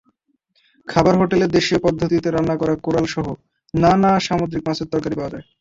[0.87, 3.25] খাবার হোটেলে দেশীয় পদ্ধতিতে রান্না করা কোরালসহ
[3.73, 5.45] নানা সামুদ্রিক মাছের তরকারি পাওয়া যায়।